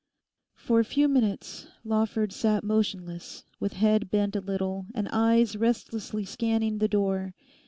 [0.55, 6.25] For a few minutes Lawford sat motionless, with head bent a little, and eyes restlessly
[6.25, 7.35] scanning the door.